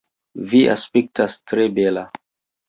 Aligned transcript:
Vi 0.53 0.61
aspektas 0.75 1.37
tre 1.53 1.69
bela 1.77 2.07